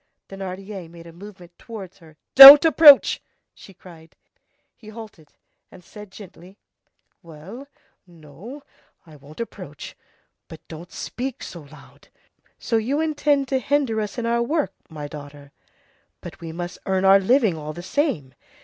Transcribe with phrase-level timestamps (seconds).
[0.29, 2.17] Thénardier made a movement towards her.
[2.33, 3.21] "Don't approach!"
[3.53, 4.15] she cried.
[4.75, 5.31] He halted,
[5.69, 6.57] and said gently:—
[7.21, 7.67] "Well,
[8.07, 8.63] no;
[9.05, 9.95] I won't approach,
[10.47, 12.07] but don't speak so loud.
[12.57, 15.51] So you intend to hinder us in our work, my daughter?
[16.19, 18.33] But we must earn our living all the same.